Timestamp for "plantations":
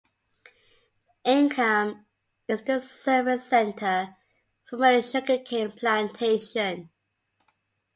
5.73-6.87